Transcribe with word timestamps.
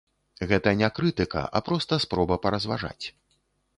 Гэта 0.51 0.71
не 0.79 0.89
крытыка, 0.99 1.43
а 1.59 1.63
проста 1.67 1.93
спроба 2.07 2.39
паразважаць. 2.47 3.05